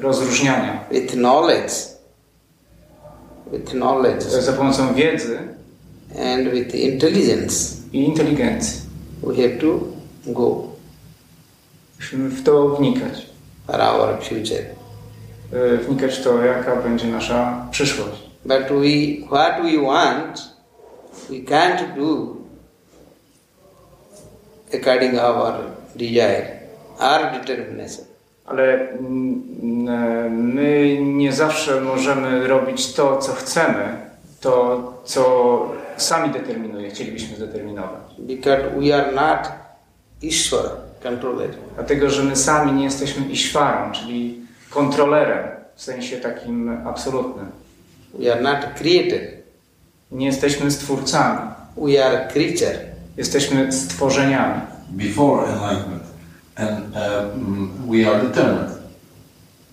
rozróżniania 0.00 0.84
with 0.90 1.12
knowledge 1.12 1.72
with 3.52 3.70
knowledge 3.70 4.22
za 4.24 4.52
pomocą 4.52 4.94
wiedzy 4.94 5.38
and 6.32 6.48
with 6.52 6.74
intelligence 6.74 7.74
i 7.92 8.04
inteligencji. 8.04 8.80
we 9.22 9.34
have 9.34 9.58
to 9.60 9.80
go 10.26 10.62
Musimy 11.98 12.28
w 12.28 12.42
to 12.42 12.68
wnikać. 12.68 13.26
for 13.66 13.80
our 13.80 14.22
future. 14.22 14.64
Y, 15.74 15.78
Wnikać 15.78 16.14
w 16.18 16.24
to, 16.24 16.44
jaka 16.44 16.76
będzie 16.76 17.06
nasza 17.06 17.66
przyszłość. 17.70 18.22
But 18.44 18.58
we, 18.68 19.26
what 19.26 19.62
we 19.62 19.82
want, 19.82 20.40
we 21.30 21.36
can't 21.36 21.96
do 21.96 22.36
according 24.74 25.14
our 25.20 25.54
desire 25.96 26.57
determination. 27.40 28.04
Ale 28.46 28.90
mm, 28.90 29.88
e, 29.88 30.30
my 30.30 30.98
nie 31.00 31.32
zawsze 31.32 31.80
możemy 31.80 32.46
robić 32.48 32.92
to, 32.92 33.18
co 33.18 33.32
chcemy, 33.32 33.96
to, 34.40 35.02
co 35.04 35.22
sami 35.96 36.30
determinuje, 36.30 36.90
chcielibyśmy 36.90 37.36
zdeterminować. 37.36 38.00
Because 38.18 38.62
we 38.80 38.96
are 38.96 39.12
not 39.12 39.52
Ishvara, 40.22 40.70
controller. 41.02 41.50
Dlatego, 41.74 42.10
że 42.10 42.22
my 42.22 42.36
sami 42.36 42.72
nie 42.72 42.84
jesteśmy 42.84 43.26
Ishwarą, 43.26 43.92
czyli 43.92 44.40
kontrolerem 44.70 45.48
w 45.74 45.82
sensie 45.82 46.16
takim 46.16 46.86
absolutnym. 46.86 47.46
We 48.14 48.32
are 48.32 48.40
not 48.42 48.58
creator. 48.78 49.20
Nie 50.12 50.26
jesteśmy 50.26 50.70
stwórcami, 50.70 51.40
We 51.76 52.04
are 52.06 52.28
creature. 52.32 52.78
jesteśmy 53.16 53.72
stworzeniami. 53.72 54.60
Before 54.88 55.46
enlightenment, 55.46 55.97
and 56.58 56.94
um, 56.96 57.86
we 57.86 58.04
are 58.04 58.20
determined. 58.20 58.82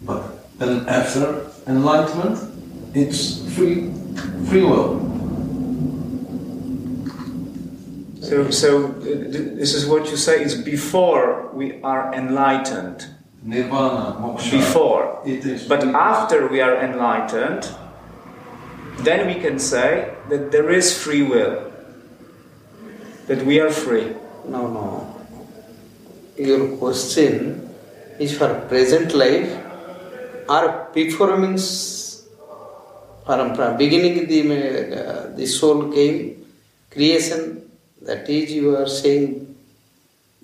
But 0.04 0.58
then 0.60 0.88
after 0.88 1.48
enlightenment, 1.68 2.40
it's 2.94 3.42
free, 3.56 3.92
free 4.48 4.64
will. 4.64 5.02
So, 8.22 8.50
so 8.50 8.88
uh, 8.88 9.02
this 9.02 9.74
is 9.74 9.86
what 9.86 10.10
you 10.10 10.18
say 10.18 10.42
is 10.44 10.56
before 10.56 11.50
we 11.54 11.82
are 11.82 12.14
enlightened. 12.14 13.08
Nirvana, 13.44 14.18
moksha. 14.20 14.52
Before. 14.52 15.22
It 15.26 15.46
is. 15.46 15.68
But 15.68 15.82
free. 15.84 15.94
after 15.94 16.48
we 16.48 16.62
are 16.62 16.76
enlightened, 16.78 17.70
then 19.00 19.28
we 19.28 19.36
can 19.36 19.60
say 19.60 20.16
that 20.30 20.52
there 20.52 20.70
is 20.70 20.98
free 20.98 21.22
will. 21.24 21.72
That 23.28 23.46
we 23.46 23.60
are 23.60 23.70
free. 23.72 24.16
No, 24.48 24.68
no. 24.68 25.15
Your 26.38 26.76
question 26.78 27.70
is 28.20 28.38
for 28.38 28.54
present 28.68 29.14
life 29.14 29.52
or 30.50 30.86
performance 30.94 32.26
from, 33.26 33.56
from 33.56 33.78
beginning 33.78 34.28
the, 34.28 34.42
uh, 35.32 35.36
the 35.36 35.46
soul 35.46 35.92
came, 35.92 36.46
creation, 36.92 37.70
that 38.02 38.30
is 38.30 38.52
you 38.52 38.76
are 38.76 38.88
saying 38.88 39.42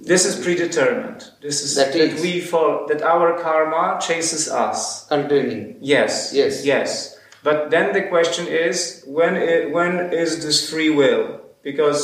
This 0.03 0.25
is 0.25 0.35
predetermined. 0.43 1.29
This 1.45 1.61
is 1.61 1.75
That 1.75 1.93
that, 1.93 2.01
is- 2.01 2.21
we 2.23 2.41
fall 2.41 2.87
that 2.87 3.03
our 3.03 3.37
karma 3.39 3.99
chases 4.01 4.49
us. 4.49 5.05
containing. 5.07 5.77
Yes. 5.79 6.33
Yes. 6.33 6.65
Yes. 6.65 7.19
But 7.43 7.69
then 7.69 7.93
the 7.93 8.03
question 8.09 8.47
is 8.47 9.03
when 9.05 9.35
i- 9.37 9.65
when 9.69 10.09
is 10.11 10.41
this 10.43 10.57
free 10.71 10.89
will? 10.89 11.37
Because 11.61 12.01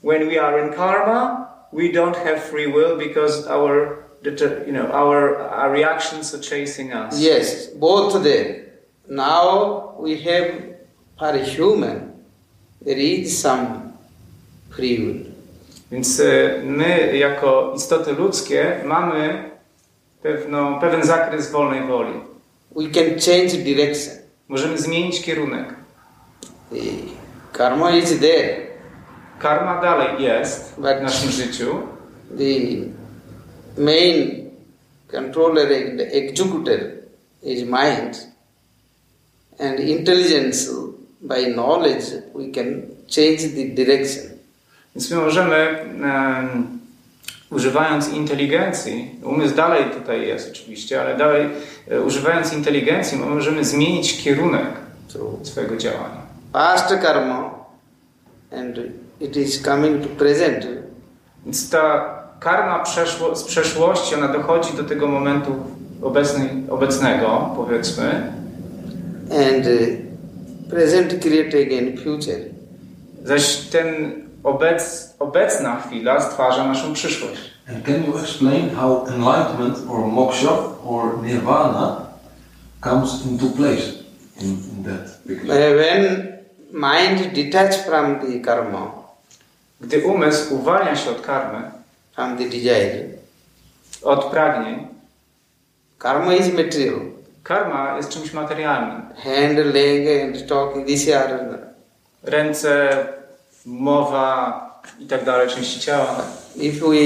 when 0.00 0.24
we 0.28 0.38
are 0.40 0.56
in 0.58 0.72
karma, 0.72 1.50
we 1.74 1.92
don't 1.92 2.16
have 2.16 2.40
free 2.42 2.66
will 2.66 2.96
because 2.96 3.46
our 3.46 4.04
you 4.66 4.72
know, 4.72 4.86
our, 4.90 5.36
our 5.36 5.70
reactions 5.70 6.34
are 6.34 6.40
chasing 6.40 6.92
us. 6.92 7.20
Yes, 7.20 7.66
both 7.66 8.22
there. 8.22 8.64
Now 9.08 9.96
we 9.98 10.16
have 10.22 10.76
for 11.18 11.28
a 11.28 11.44
human 11.44 12.14
there 12.80 12.98
is 12.98 13.38
some 13.38 13.92
free 14.70 14.98
will. 14.98 15.24
Więc 15.90 16.20
my, 16.64 17.16
jako 17.16 17.72
istoty 17.76 18.12
ludzkie, 18.12 18.80
mamy 18.84 19.50
pewną, 20.22 20.80
pewien 20.80 21.06
zakres 21.06 21.50
wolnej 21.50 21.82
woli. 21.86 22.20
We 22.76 22.90
can 22.90 23.20
change 23.20 23.64
direction. 23.64 24.14
Możemy 24.48 24.78
zmienić 24.78 25.22
kierunek. 25.22 25.74
The 26.70 26.78
karma 27.52 27.90
is 27.90 28.18
there. 28.20 28.63
Karma 29.38 29.80
dalej 29.82 30.22
jest 30.22 30.74
But- 30.78 30.98
w 30.98 31.02
naszym 31.02 31.30
życiu, 31.30 31.66
The 32.38 33.82
main 33.82 34.50
controller, 35.12 35.68
the 35.68 36.12
executor 36.12 36.80
is 37.42 37.62
mind. 37.62 38.26
And 39.60 39.80
intelligence, 39.80 40.70
by 41.20 41.52
knowledge, 41.52 42.04
we 42.34 42.50
can 42.54 42.82
change 43.16 43.38
the 43.38 43.64
direction. 43.84 44.24
więc 44.94 45.10
my 45.10 45.16
możemy, 45.16 45.54
em, 45.56 46.78
używając 47.50 48.08
inteligencji, 48.08 49.10
umysł 49.24 49.54
dalej 49.54 49.84
tutaj 49.90 50.26
jest 50.28 50.50
oczywiście, 50.52 51.00
ale 51.00 51.16
dalej 51.16 51.48
e, 51.90 52.00
używając 52.00 52.52
inteligencji, 52.52 53.18
my 53.18 53.26
możemy 53.26 53.64
zmienić 53.64 54.22
kierunek 54.24 54.66
So, 55.08 55.18
swojego 55.42 55.76
działania. 55.76 56.22
past 56.52 56.88
karma, 57.02 57.54
and 58.52 58.76
it 59.20 59.36
is 59.36 59.62
coming 59.62 60.02
to 60.02 60.08
present. 60.08 60.66
Więc 61.44 61.70
ta 61.70 62.14
karma 62.40 62.78
przeszło, 62.78 63.36
z 63.36 63.44
przeszłości, 63.44 64.14
ona 64.14 64.28
dochodzi 64.28 64.76
do 64.76 64.84
tego 64.84 65.06
momentu 65.08 65.50
obecnej, 66.02 66.48
obecnego, 66.70 67.50
powiedzmy, 67.56 68.32
and 69.30 69.66
uh, 69.66 70.70
present 70.70 71.14
create 71.22 71.58
again 71.62 71.96
future. 71.98 72.40
zaś 73.24 73.56
ten 73.56 73.86
obec, 74.44 75.14
obecna 75.18 75.80
chwila 75.80 76.20
stwarza 76.20 76.64
naszą 76.68 76.92
przyszłość. 76.92 77.40
And 77.68 77.86
can 77.86 78.04
you 78.06 78.18
explain 78.18 78.70
how 78.70 79.06
enlightenment 79.06 79.78
or 79.90 79.98
moksha 80.06 80.50
or 80.86 81.22
nirvana 81.22 82.00
comes 82.80 83.26
into 83.26 83.46
place 83.46 83.82
in, 84.40 84.46
in 84.48 84.84
that 84.84 85.08
Uh, 85.24 85.28
picture? 85.28 85.76
when 85.76 86.28
mind 86.72 87.32
detach 87.34 87.74
from 87.86 88.18
the 88.20 88.40
karma, 88.40 88.90
Gdy 89.84 90.04
umysł 90.06 90.54
uwalnia 90.54 90.96
się 90.96 91.10
od 91.10 91.20
karmy, 91.20 91.70
from 92.12 92.38
the 92.38 92.44
desire, 92.44 93.04
od 94.02 94.24
pragnień, 94.24 94.86
karma 95.98 96.34
is 96.34 96.54
material. 96.54 97.00
karma 97.42 97.96
jest 97.96 98.08
czymś 98.08 98.32
materialnym. 98.32 99.02
Hand, 99.16 99.58
leg, 99.74 100.22
and 100.22 100.48
talking, 100.48 100.86
these 100.86 101.20
are 101.24 101.58
Ręce, 102.22 103.06
mowa 103.66 104.82
i 104.98 105.06
tak 105.06 105.24
dalej, 105.24 105.48
części 105.48 105.80
ciała. 105.80 106.24
if 106.56 106.80
we 106.80 106.96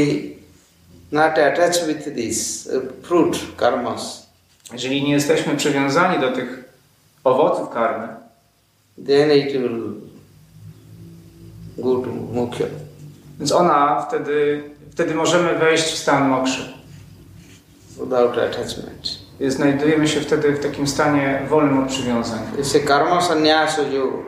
not 1.13 1.39
attach 1.39 1.87
with 1.87 2.15
this 2.15 2.67
uh, 2.67 2.83
fruit 3.03 3.39
karmas, 3.57 4.29
Jeżeli 4.73 5.03
nie 5.03 5.13
jesteśmy 5.13 5.57
przywiązani 5.57 6.21
do 6.21 6.33
tych 6.33 6.65
owoców 7.25 7.71
karmy, 7.71 8.09
then 9.07 9.33
it 9.33 9.53
will 9.53 10.08
to 11.83 12.11
moksha. 12.33 12.65
więc 13.39 13.53
ona 13.53 14.07
wtedy, 14.09 14.63
wtedy 14.93 15.15
możemy 15.15 15.59
wejść 15.59 15.85
w 15.85 15.99
stan 15.99 16.29
mokszy. 16.29 16.79
without 17.99 18.39
attachment. 18.39 19.19
Znajdujemy 19.49 20.09
się 20.09 20.21
wtedy 20.21 20.53
w 20.53 20.63
takim 20.63 20.87
stanie 20.87 21.43
wolnym 21.49 21.79
od 21.79 21.89
przywiązań. 21.89 22.39
It's 22.59 22.77
a 22.77 22.87
karma 22.87 23.21
sannyasa 23.21 23.83
yoga. 23.83 24.19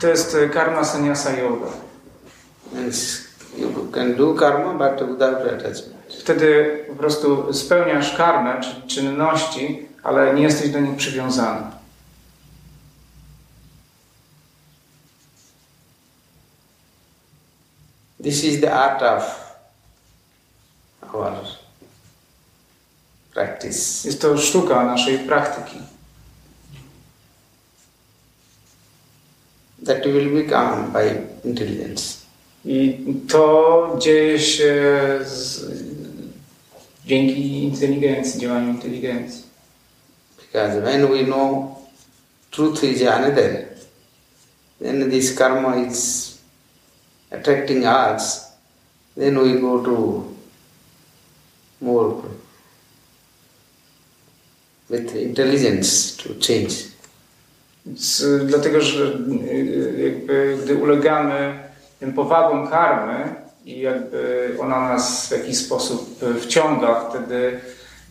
To 0.00 0.08
jest 0.08 0.34
y, 0.34 0.48
karma 0.48 0.84
sannyasa 0.84 1.30
yoga. 1.30 1.66
Means 2.72 3.20
you 3.58 3.68
can 3.92 4.14
do 4.14 4.34
karma 4.34 4.74
but 4.74 5.08
without 5.08 5.46
attachment. 5.46 5.94
Wtedy 6.20 6.78
po 6.88 6.94
prostu 6.94 7.52
spełniasz 7.52 8.16
karmę, 8.16 8.60
czyli 8.60 8.88
czynności, 8.88 9.88
ale 10.02 10.34
nie 10.34 10.42
jesteś 10.42 10.70
do 10.70 10.80
nich 10.80 10.96
przywiązany. 10.96 11.60
This 18.24 18.42
is 18.42 18.60
the 18.60 18.72
art 18.72 19.02
of 19.02 19.22
our 21.12 21.36
practice. 23.34 24.04
Jest 24.04 24.20
to 24.20 24.38
sztuka 24.38 24.84
naszej 24.84 25.18
praktyki. 25.18 25.78
That 29.84 30.06
will 30.06 30.42
become 30.42 30.92
by 30.92 31.22
intelligence. 31.44 32.24
I 32.64 33.04
to 33.28 33.96
dzieje 34.00 34.40
się 34.40 34.74
z, 35.24 35.64
dzięki 37.06 37.64
inteligencji, 37.64 38.40
działaniu 38.40 38.68
inteligencji. 38.68 39.42
Because 40.36 40.80
when 40.80 41.10
we 41.10 41.24
know 41.24 41.76
truth 42.50 42.84
is 42.84 43.02
another, 43.02 43.66
then 44.80 45.10
this 45.10 45.34
karma 45.34 45.76
is 45.76 46.33
attracting 47.38 47.84
us, 47.84 48.52
then 49.16 49.38
we 49.38 49.60
go 49.60 49.82
to 49.84 50.24
more 51.80 52.22
with 54.90 55.16
intelligence 55.16 56.16
to 56.16 56.34
change. 56.40 56.94
Z, 57.96 58.46
dlatego, 58.46 58.80
że 58.80 59.04
y, 59.04 60.02
jakby, 60.04 60.58
gdy 60.64 60.76
ulegamy 60.76 61.58
tym 62.00 62.12
powagom 62.12 62.68
karmy 62.68 63.34
i 63.64 63.80
jakby 63.80 64.50
ona 64.60 64.88
nas 64.88 65.28
w 65.28 65.30
jakiś 65.30 65.58
sposób 65.58 66.22
y, 66.22 66.40
wciąga, 66.40 67.10
wtedy 67.10 67.60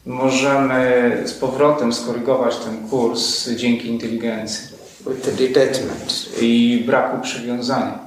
możemy 0.06 1.22
z 1.26 1.34
powrotem 1.34 1.94
skorygować 1.94 2.58
ten 2.58 2.90
kurs 2.90 3.50
dzięki 3.50 3.88
inteligencji 3.88 4.74
with 5.06 5.36
detachment. 5.36 6.30
i 6.42 6.84
braku 6.86 7.22
przywiązania. 7.22 8.00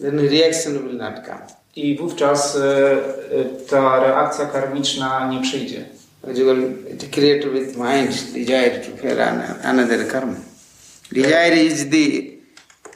Then 0.00 0.18
reaction 0.18 0.72
will 0.86 0.96
not 0.96 1.14
come. 1.26 1.40
I 1.76 1.96
wówczas 1.96 2.56
y, 2.56 2.58
y, 2.60 3.66
ta 3.70 4.00
reakcja 4.00 4.46
karmiczna 4.46 5.30
nie 5.32 5.42
przyjdzie. 5.42 5.84
You 6.34 6.44
will 6.46 6.72
create 7.12 7.50
with 7.50 7.76
mind 7.76 8.32
desire 8.34 8.70
to 8.80 8.96
fear 9.02 9.20
an- 9.20 9.54
another 9.64 10.08
karma. 10.08 10.34
Desire 11.12 11.56
is 11.64 11.88
the 11.90 12.22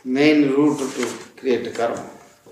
main 0.04 0.52
root 0.52 0.78
to 0.78 1.02
create 1.40 1.70
karma. 1.70 2.02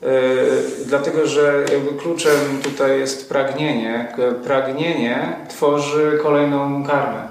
Y, 0.03 0.87
Dlatego, 0.87 1.27
że 1.27 1.65
jakby 1.73 1.99
kluczem 2.03 2.61
tutaj 2.63 2.99
jest 2.99 3.29
pragnienie. 3.29 4.13
Pragnienie 4.45 5.37
tworzy 5.49 6.19
kolejną 6.23 6.85
karmę. 6.85 7.29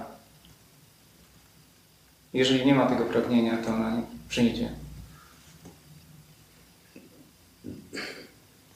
Jeżeli 2.33 2.65
nie 2.65 2.75
ma 2.75 2.85
tego 2.85 3.05
pragnienia, 3.05 3.57
to 3.65 3.73
ona 3.73 3.89
nie 3.91 4.01
przyjdzie. 4.29 4.69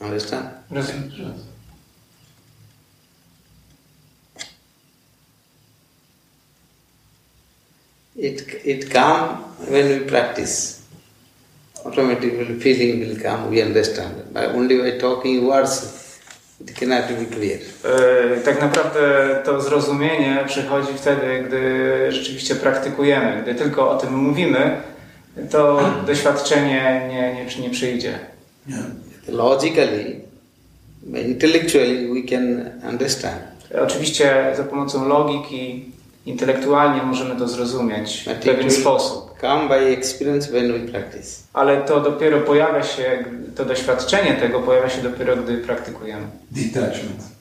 Understand? 0.04 0.50
Rozumiem. 0.72 1.34
It, 8.16 8.62
it 8.66 8.90
come 8.90 9.38
when 9.70 9.88
we 9.88 10.00
practice. 10.06 10.82
Automatically 11.86 12.60
feeling 12.60 13.00
will 13.00 13.20
come, 13.20 13.50
we 13.50 13.62
understand. 13.62 14.14
But 14.34 14.56
only 14.56 14.78
by 14.78 14.98
talking 14.98 15.46
words, 15.46 16.20
it 16.60 16.76
cannot 16.76 17.08
be 17.08 17.26
clear. 17.26 17.60
Y, 17.60 18.42
Tak 18.46 18.62
naprawdę 18.62 19.42
to 19.46 19.62
zrozumienie 19.62 20.44
przychodzi 20.48 20.94
wtedy, 20.98 21.44
gdy 21.48 22.12
rzeczywiście 22.12 22.56
praktykujemy. 22.56 23.42
Gdy 23.44 23.56
tylko 23.56 23.90
o 23.92 23.98
tym 23.98 24.14
mówimy, 24.16 24.82
to 25.52 25.82
doświadczenie 26.06 27.08
nie, 27.10 27.34
nie, 27.34 27.62
nie 27.62 27.70
przyjdzie. 27.70 28.20
Yeah. 28.68 28.86
Logically, 29.28 30.22
intellectually, 31.26 32.08
we 32.14 32.30
can 32.30 32.72
understand. 32.90 33.42
Oczywiście 33.82 34.54
za 34.58 34.64
pomocą 34.64 35.08
logiki, 35.08 35.86
intelektualnie 36.26 37.04
możemy 37.04 37.36
to 37.36 37.48
zrozumieć 37.48 38.22
w 38.22 38.26
But 38.26 38.38
it 38.38 38.44
pewien 38.44 38.72
sposób. 38.72 39.40
come 39.42 39.68
by 39.68 39.76
experience 39.76 40.52
when 40.52 40.74
we 40.74 40.92
practice. 40.92 41.44
Ale 41.54 41.82
to 41.82 42.00
dopiero 42.02 42.40
pojawia 42.42 42.84
się, 42.84 43.26
to 43.56 43.66
doświadczenie 43.66 44.34
tego 44.34 44.60
pojawia 44.60 44.90
się 44.90 45.02
dopiero, 45.02 45.38
gdy 45.38 45.58
praktykujemy. 45.58 46.28
Detachment. 46.52 47.33